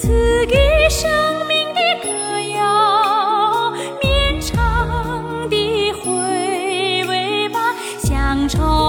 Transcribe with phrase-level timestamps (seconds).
[0.00, 0.56] 赐给
[0.88, 1.10] 生
[1.48, 7.58] 命的歌谣绵长的回味吧
[7.98, 8.87] 乡愁。